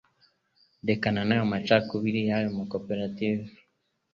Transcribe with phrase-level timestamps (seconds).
[0.87, 3.49] rekana nayo macakubiri yayo ma koperative